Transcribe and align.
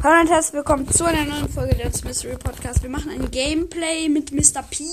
Hallo 0.00 0.20
und 0.20 0.30
herzlich 0.30 0.54
willkommen 0.54 0.88
zu 0.88 1.04
einer 1.04 1.24
neuen 1.24 1.48
Folge 1.48 1.74
des 1.74 2.04
Mystery 2.04 2.36
Podcast. 2.36 2.84
Wir 2.84 2.88
machen 2.88 3.10
ein 3.10 3.32
Gameplay 3.32 4.08
mit 4.08 4.30
Mr. 4.30 4.62
P 4.62 4.84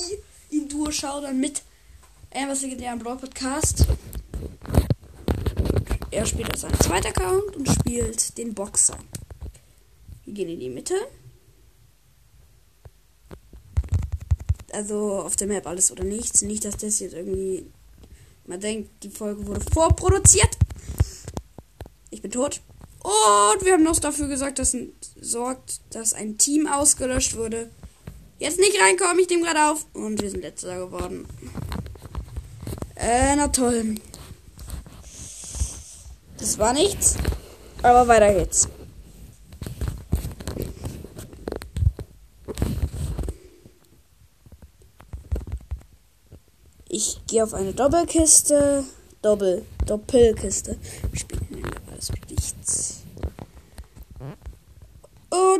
in 0.49 0.67
Duo 0.67 0.89
Showdown 0.89 1.39
mit 1.39 1.61
äh, 2.31 2.47
was 2.47 2.63
legendären 2.63 2.97
Brawl 2.97 3.17
Podcast. 3.17 3.85
Er 6.09 6.25
spielt 6.25 6.51
auf 6.51 6.59
seinem 6.59 6.79
zweiten 6.79 7.05
Account 7.05 7.55
und 7.55 7.69
spielt 7.69 8.35
den 8.39 8.55
Boxer. 8.55 8.97
Wir 10.25 10.33
gehen 10.33 10.49
in 10.49 10.59
die 10.59 10.69
Mitte. 10.69 10.95
Also 14.73 15.19
auf 15.19 15.35
der 15.35 15.45
Map 15.45 15.67
alles 15.67 15.91
oder 15.91 16.03
nichts. 16.03 16.41
Nicht, 16.41 16.65
dass 16.65 16.77
das 16.77 16.99
jetzt 16.99 17.13
irgendwie. 17.13 17.71
Man 18.47 18.59
denkt, 18.59 19.03
die 19.03 19.11
Folge 19.11 19.45
wurde 19.45 19.61
vorproduziert. 19.71 20.57
Ich 22.09 22.23
bin 22.23 22.31
tot. 22.31 22.59
Und 23.05 23.63
wir 23.63 23.73
haben 23.73 23.83
noch 23.83 23.99
dafür 23.99 24.27
gesagt, 24.27 24.57
dass 24.57 24.75
sorgt, 25.21 25.81
dass 25.91 26.15
ein 26.15 26.39
Team 26.39 26.65
ausgelöscht 26.65 27.37
wurde. 27.37 27.69
Jetzt 28.39 28.57
nicht 28.57 28.81
reinkommen, 28.81 29.19
ich 29.19 29.29
nehme 29.29 29.43
gerade 29.43 29.71
auf. 29.71 29.85
Und 29.93 30.19
wir 30.23 30.31
sind 30.31 30.41
letzter 30.41 30.79
geworden. 30.79 31.27
Äh, 32.95 33.35
na 33.35 33.49
toll. 33.49 33.95
Das 36.39 36.57
war 36.57 36.73
nichts. 36.73 37.15
Aber 37.83 38.07
weiter 38.07 38.33
geht's. 38.33 38.67
Ich 46.89 47.19
gehe 47.27 47.43
auf 47.43 47.53
eine 47.53 47.73
Doppelkiste. 47.73 48.83
Doppel. 49.21 49.63
Doppelkiste. 49.85 50.79
Spielen 51.13 51.45
alles 51.91 52.11
mit 52.11 52.29
nichts. 52.29 52.94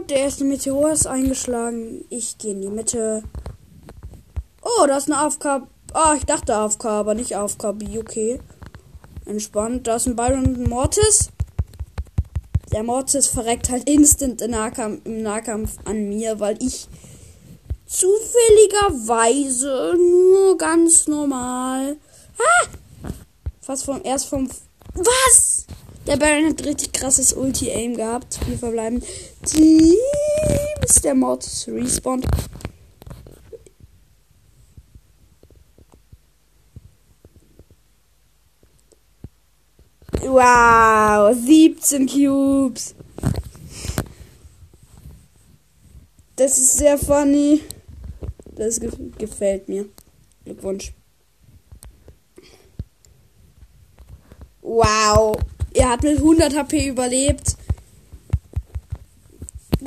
Der 0.09 0.17
erste 0.17 0.43
Meteor 0.43 0.91
ist 0.91 1.07
eingeschlagen. 1.07 2.05
Ich 2.09 2.37
gehe 2.37 2.51
in 2.51 2.61
die 2.61 2.69
Mitte. 2.69 3.23
Oh, 4.61 4.85
da 4.85 4.97
ist 4.97 5.11
eine 5.11 5.19
AFK. 5.19 5.63
Ah, 5.93 6.13
ich 6.15 6.25
dachte 6.25 6.55
AFK, 6.55 6.85
aber 6.85 7.15
nicht 7.15 7.35
AFK 7.35 7.73
okay. 7.97 8.39
Entspannt. 9.25 9.87
Da 9.87 9.95
ist 9.95 10.05
ein 10.05 10.15
Byron 10.15 10.45
und 10.45 10.59
ein 10.59 10.69
Mortis. 10.69 11.31
Der 12.71 12.83
Mortis 12.83 13.25
verreckt 13.25 13.71
halt 13.71 13.89
instant 13.89 14.43
im 14.43 14.51
Nahkampf, 14.51 15.01
im 15.05 15.23
Nahkampf 15.23 15.79
an 15.85 16.07
mir, 16.07 16.39
weil 16.39 16.61
ich 16.61 16.87
zufälligerweise 17.87 19.95
nur 19.97 20.55
ganz 20.57 21.07
normal. 21.07 21.97
Ah! 22.37 22.67
Fast 23.59 23.85
vom 23.85 24.01
erst 24.03 24.27
vom. 24.27 24.47
Was? 24.93 25.65
Der 26.07 26.17
Baron 26.17 26.49
hat 26.49 26.63
richtig 26.63 26.93
krasses 26.93 27.33
Ulti-Aim 27.33 27.95
gehabt. 27.95 28.39
Wir 28.47 28.59
verbleiben. 28.59 29.01
Teams. 29.43 31.01
Der 31.03 31.15
Mortis 31.15 31.67
respawned. 31.67 32.27
Wow, 40.21 41.35
17 41.35 42.07
Cubes. 42.07 42.93
Das 46.35 46.57
ist 46.57 46.77
sehr 46.77 46.97
funny. 46.97 47.61
Das 48.55 48.79
ge 48.79 48.91
gefällt 49.17 49.69
mir. 49.69 49.85
Glückwunsch. 50.43 50.93
Wow. 54.61 55.35
Er 55.75 55.89
hat 55.89 56.03
mit 56.03 56.19
100 56.19 56.55
HP 56.55 56.87
überlebt. 56.87 57.57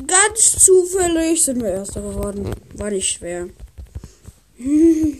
Ganz 0.07 0.53
zufällig 0.65 1.43
sind 1.43 1.63
wir 1.63 1.71
Erster 1.71 2.03
geworden. 2.03 2.51
War 2.75 2.91
nicht 2.91 3.09
schwer. 3.09 3.49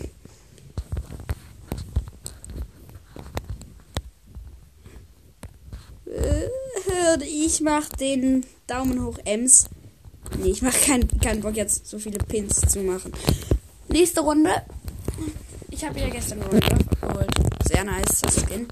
ich 7.23 7.61
mach 7.61 7.89
den 7.89 8.45
Daumen 8.67 9.03
hoch 9.03 9.17
Ems. 9.25 9.65
Nee, 10.37 10.51
ich 10.51 10.61
mach 10.61 10.79
keinen 10.81 11.07
kein 11.19 11.41
Bock 11.41 11.55
jetzt 11.55 11.87
so 11.87 11.97
viele 11.97 12.19
Pins 12.19 12.61
zu 12.61 12.81
machen. 12.81 13.11
Nächste 13.87 14.21
Runde. 14.21 14.51
Ich 15.71 15.83
habe 15.83 15.99
ja 15.99 16.09
gestern 16.09 16.43
Runde 16.43 16.59
geholt. 17.01 17.31
Sehr 17.67 17.83
nice, 17.83 18.21
das 18.21 18.35
Skin. 18.45 18.67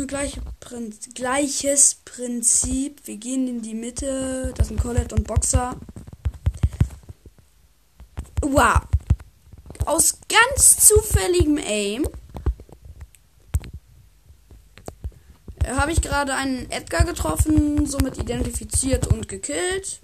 Hm, 0.00 0.06
gleich, 0.06 0.40
Prinz, 0.60 1.10
gleiches 1.14 1.96
Prinzip. 2.06 3.06
Wir 3.06 3.18
gehen 3.18 3.46
in 3.46 3.60
die 3.60 3.74
Mitte. 3.74 4.54
Das 4.56 4.68
sind 4.68 4.80
Colette 4.80 5.14
und 5.14 5.26
Boxer. 5.26 5.76
Wow. 8.40 8.80
Aus 9.84 10.18
ganz 10.28 10.86
zufälligem 10.86 11.58
Aim 11.58 12.08
habe 15.66 15.92
ich 15.92 16.00
gerade 16.00 16.34
einen 16.34 16.70
Edgar 16.70 17.04
getroffen, 17.04 17.84
somit 17.86 18.16
identifiziert 18.16 19.06
und 19.06 19.28
gekillt. 19.28 20.00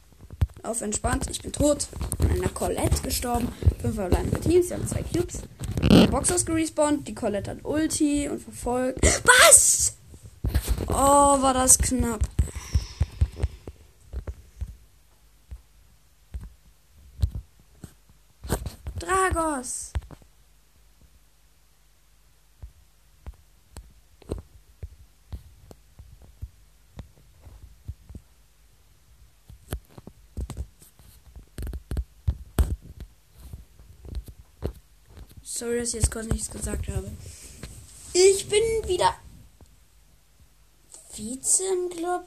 Auf 0.63 0.83
entspannt, 0.83 1.27
ich 1.31 1.41
bin 1.41 1.53
tot. 1.53 1.89
An 2.19 2.33
einer 2.33 2.49
Colette 2.51 3.01
gestorben. 3.03 3.49
Fünf 3.81 3.95
verbleibende 3.95 4.41
Teams, 4.41 4.69
sie 4.69 4.75
haben 4.75 4.87
zwei 4.87 5.03
Cubes. 5.03 5.43
Der 5.91 6.07
Boxer 6.09 6.37
ist 6.37 6.47
gerespawnt, 6.47 7.07
die 7.09 7.15
Colette 7.15 7.51
hat 7.53 7.65
Ulti 7.65 8.29
und 8.29 8.43
verfolgt. 8.43 9.05
Was? 9.25 9.97
Oh, 10.89 10.95
war 10.95 11.55
das 11.55 11.79
knapp. 11.79 12.21
Dragos. 18.99 19.93
Sorry, 35.57 35.79
dass 35.79 35.89
ich 35.89 35.95
jetzt 35.95 36.11
kurz 36.11 36.27
nichts 36.27 36.51
gesagt 36.51 36.87
habe. 36.89 37.11
Ich 38.13 38.47
bin 38.47 38.61
wieder 38.87 39.15
Vize 41.15 41.63
im 41.73 41.89
Club. 41.89 42.27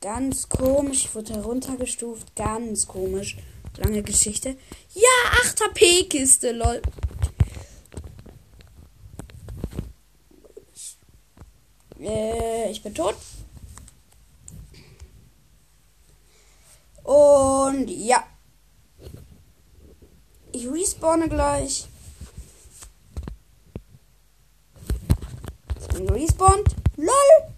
Ganz 0.00 0.48
komisch. 0.48 1.06
Ich 1.06 1.14
wurde 1.16 1.34
heruntergestuft. 1.34 2.36
Ganz 2.36 2.86
komisch. 2.86 3.36
Lange 3.78 4.04
Geschichte. 4.04 4.56
Ja, 4.94 5.32
8 5.42 5.60
HP-Kiste, 5.60 6.52
lol. 6.52 6.80
Äh, 11.98 12.70
ich 12.70 12.80
bin 12.80 12.94
tot. 12.94 13.16
Und 17.78 17.90
ja. 17.90 18.24
Ich 20.50 20.66
respawne 20.68 21.28
gleich. 21.28 21.86
Ich 25.80 25.88
bin 25.88 26.08
respawned. 26.08 26.74
LOL. 26.96 27.52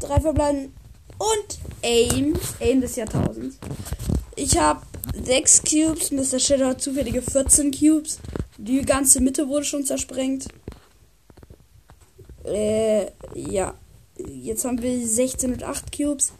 Drei 0.00 0.20
verbleiben. 0.20 0.74
Und 1.18 1.58
Aim. 1.82 2.34
Aim 2.58 2.80
des 2.80 2.96
Jahrtausends. 2.96 3.58
Ich 4.34 4.58
habe 4.58 4.84
sechs 5.22 5.62
Cubes. 5.62 6.10
Mr. 6.10 6.40
Shadow 6.40 6.66
hat 6.66 6.82
zufällige 6.82 7.22
14 7.22 7.70
Cubes. 7.70 8.18
Die 8.58 8.82
ganze 8.82 9.20
Mitte 9.20 9.46
wurde 9.48 9.64
schon 9.64 9.86
zersprengt. 9.86 10.48
Äh, 12.44 13.12
ja. 13.36 13.74
Jetzt 14.16 14.64
haben 14.64 14.82
wir 14.82 15.06
16 15.06 15.52
und 15.52 15.62
8 15.62 15.96
Cubes. 15.96 16.32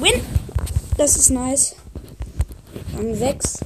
Win. 0.00 0.20
Das 0.96 1.16
ist 1.16 1.30
nice. 1.30 1.76
Rang 2.94 3.14
6. 3.14 3.60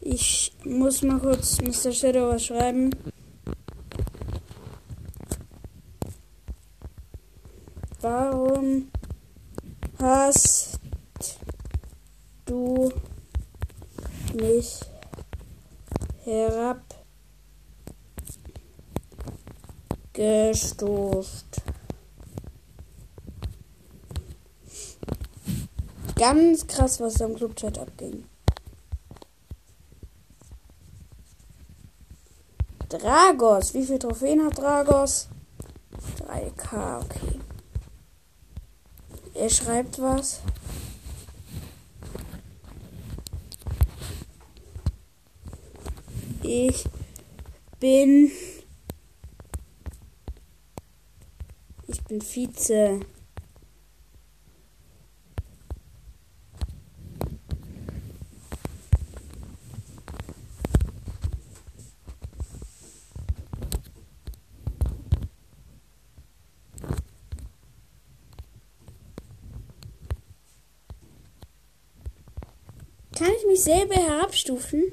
Ich 0.00 0.52
muss 0.64 1.02
mal 1.02 1.18
kurz 1.18 1.60
Mr. 1.60 1.92
Shadow 1.92 2.28
was 2.30 2.44
schreiben. 2.44 2.90
Warum 8.00 8.88
hast 9.98 10.78
du 12.44 12.92
mich 14.34 14.80
herabgestuft? 20.16 21.62
ganz 26.16 26.66
krass, 26.66 26.98
was 27.00 27.14
da 27.14 27.26
im 27.26 27.36
Clubchat 27.36 27.78
abging. 27.78 28.24
Dragos. 32.88 33.74
Wie 33.74 33.84
viele 33.84 33.98
Trophäen 33.98 34.44
hat 34.44 34.58
Dragos? 34.58 35.28
3K, 36.20 37.04
okay. 37.04 37.40
Er 39.34 39.50
schreibt 39.50 40.00
was. 40.00 40.40
Ich 46.42 46.84
bin. 47.80 48.30
Bin 52.08 52.20
Vize. 52.20 53.00
Kann 73.18 73.28
ich 73.38 73.46
mich 73.46 73.62
selber 73.62 73.94
herabstufen? 73.94 74.92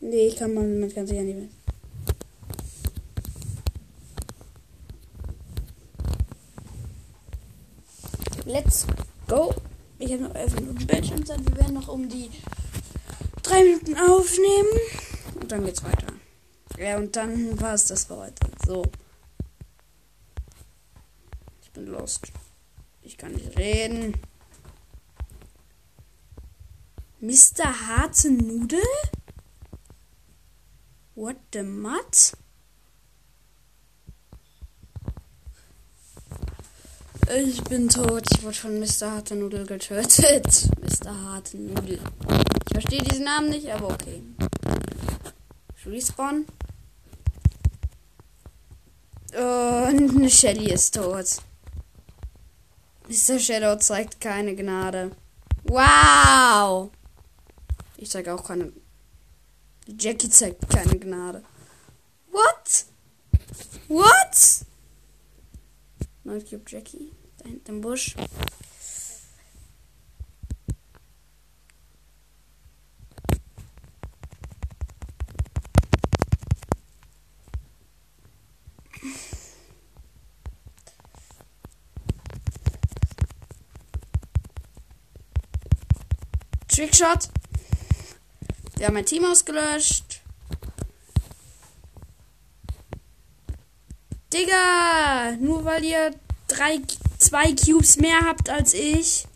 Nee, 0.00 0.26
ich 0.26 0.36
kann 0.36 0.52
man 0.52 0.80
ganz 0.94 1.08
sicher 1.08 1.22
nicht 1.22 1.36
mehr. 1.36 1.59
Let's 8.52 8.84
go. 9.28 9.54
Ich 10.00 10.12
habe 10.12 10.24
noch 10.24 10.34
11 10.34 10.54
Minuten 10.56 10.84
Bildschirmzeit. 10.84 11.38
Wir 11.48 11.56
werden 11.56 11.74
noch 11.74 11.86
um 11.86 12.08
die 12.08 12.30
3 13.44 13.62
Minuten 13.62 13.96
aufnehmen. 13.96 14.68
Und 15.40 15.52
dann 15.52 15.64
geht's 15.64 15.84
weiter. 15.84 16.08
Ja, 16.76 16.96
und 16.96 17.14
dann 17.14 17.60
war 17.60 17.74
es 17.74 17.84
das 17.84 18.06
für 18.06 18.16
heute. 18.16 18.50
So. 18.66 18.82
Ich 21.62 21.70
bin 21.70 21.86
lost. 21.86 22.26
Ich 23.02 23.16
kann 23.16 23.32
nicht 23.32 23.56
reden. 23.56 24.14
Mr. 27.20 27.86
Harte 27.86 28.32
Nudel? 28.32 28.82
What 31.14 31.36
the 31.52 31.62
Mutt? 31.62 32.32
Ich 37.36 37.62
bin 37.64 37.88
tot. 37.88 38.24
Ich 38.32 38.42
wurde 38.42 38.56
von 38.56 38.80
Mr. 38.80 39.12
Harte 39.12 39.36
Nudel 39.36 39.64
getötet. 39.64 40.68
Mr. 40.80 41.14
Harte 41.26 41.58
Nudel. 41.58 42.00
Ich 42.66 42.72
verstehe 42.72 43.02
diesen 43.02 43.24
Namen 43.24 43.50
nicht, 43.50 43.70
aber 43.70 43.90
okay. 43.90 44.22
Respawn. 45.86 46.44
Und 49.32 50.30
Shelly 50.30 50.72
ist 50.72 50.96
tot. 50.96 51.36
Mr. 53.08 53.38
Shadow 53.38 53.76
zeigt 53.76 54.20
keine 54.20 54.56
Gnade. 54.56 55.12
Wow! 55.64 56.90
Ich 57.96 58.10
zeige 58.10 58.34
auch 58.34 58.42
keine. 58.42 58.72
Jackie 59.86 60.30
zeigt 60.30 60.68
keine 60.68 60.98
Gnade. 60.98 61.44
What? 62.32 62.86
What? 63.86 64.49
Neun 66.30 66.44
Cube 66.44 66.62
Jackie. 66.68 67.10
Da 67.38 67.48
hinten 67.48 67.70
im 67.72 67.80
Busch. 67.80 68.14
Trickshot. 86.68 87.28
Wir 88.76 88.86
haben 88.86 88.96
ein 88.96 89.04
Team 89.04 89.24
ausgelöscht. 89.24 90.09
Digga, 94.40 95.36
nur 95.38 95.64
weil 95.64 95.84
ihr 95.84 96.14
drei, 96.48 96.80
zwei 97.18 97.52
Cubes 97.52 97.96
mehr 97.96 98.20
habt 98.24 98.48
als 98.48 98.74
ich. 98.74 99.26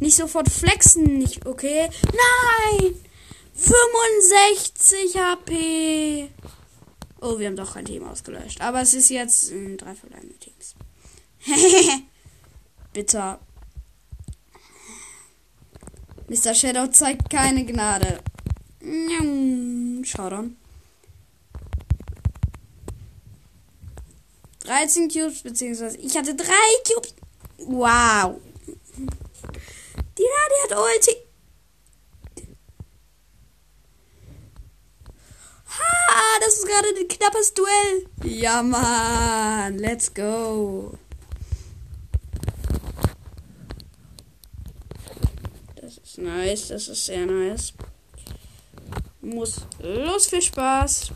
Nicht 0.00 0.16
sofort 0.16 0.50
flexen, 0.50 1.18
nicht, 1.18 1.46
okay? 1.46 1.88
Nein! 2.04 2.94
65 3.54 5.16
HP! 5.16 6.30
Oh, 7.20 7.38
wir 7.38 7.48
haben 7.48 7.56
doch 7.56 7.74
ein 7.74 7.84
Team 7.84 8.06
ausgelöscht. 8.06 8.60
Aber 8.60 8.80
es 8.82 8.94
ist 8.94 9.08
jetzt 9.08 9.50
äh, 9.50 9.76
drei 9.76 9.94
verbleibende 9.94 10.36
Teams. 10.36 10.76
Bitter. 12.92 13.40
Mr. 16.28 16.54
Shadow 16.54 16.86
zeigt 16.88 17.30
keine 17.30 17.64
Gnade. 17.64 18.20
Showdown. 20.04 20.56
13 24.68 25.08
Cubes, 25.08 25.42
beziehungsweise 25.42 25.96
ich 25.96 26.14
hatte 26.14 26.34
3 26.34 26.44
Cubes. 26.86 27.14
Wow. 27.56 28.38
Die 30.18 30.24
Nadi 30.24 30.56
hat 30.64 30.78
Ulti. 30.78 31.16
Ha, 35.70 36.40
das 36.40 36.54
ist 36.54 36.66
gerade 36.66 36.88
ein 36.88 37.08
knappes 37.08 37.54
Duell. 37.54 38.06
Ja, 38.24 38.62
Mann. 38.62 39.78
Let's 39.78 40.12
go. 40.12 40.98
Das 45.76 45.96
ist 45.96 46.18
nice. 46.18 46.68
Das 46.68 46.88
ist 46.88 47.06
sehr 47.06 47.24
nice. 47.24 47.72
Muss 49.22 49.62
los 49.80 50.26
viel 50.26 50.42
Spaß. 50.42 51.12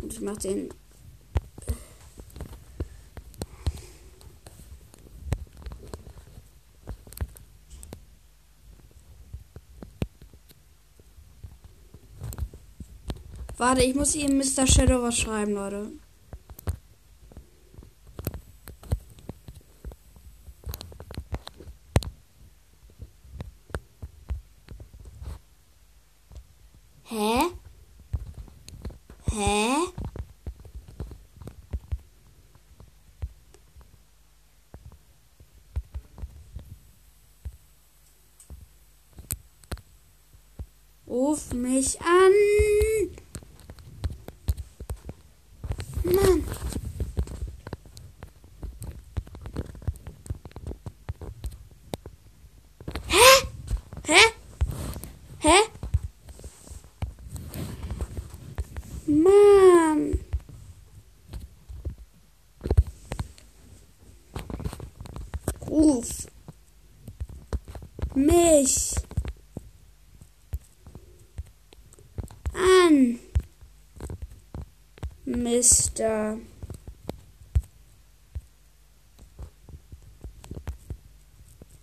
Und 0.00 0.01
ich 0.12 0.20
mach 0.20 0.36
den. 0.36 0.68
Warte, 13.56 13.82
ich 13.82 13.94
muss 13.94 14.14
ihm 14.16 14.38
Mr. 14.38 14.66
Shadow 14.66 15.02
was 15.02 15.16
schreiben, 15.16 15.52
Leute. 15.54 15.92
Hä? 27.04 27.52
Hä? 29.30 29.92
Ruf 41.06 41.52
mich 41.82 42.00
an. 42.00 42.32
Mann. 46.04 46.44
Hä? 53.08 53.46
Hä? 54.08 54.32
Hä? 55.38 55.58
Mann. 59.06 60.20
Ruf 65.68 66.26
mich 68.14 69.02
an, 72.54 73.18
Mr. 75.52 76.38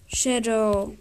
Shadow. 0.08 0.98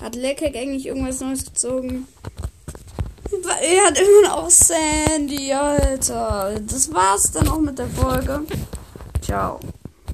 Hat 0.00 0.16
Leckek 0.16 0.56
eigentlich 0.56 0.86
irgendwas 0.86 1.20
Neues 1.20 1.44
gezogen? 1.44 2.08
Er 3.62 3.86
hat 3.86 3.98
immer 3.98 4.28
noch 4.28 4.50
Sandy, 4.50 5.52
Alter. 5.52 6.58
Das 6.66 6.92
war's 6.92 7.30
dann 7.30 7.48
auch 7.48 7.60
mit 7.60 7.78
der 7.78 7.88
Folge. 7.88 8.42
Ciao. 9.20 9.60